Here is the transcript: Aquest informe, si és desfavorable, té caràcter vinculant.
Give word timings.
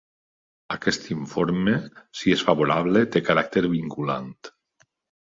Aquest 0.75 1.05
informe, 1.15 1.77
si 2.21 2.33
és 2.39 2.41
desfavorable, 2.41 3.07
té 3.17 3.25
caràcter 3.31 3.67
vinculant. 3.79 4.37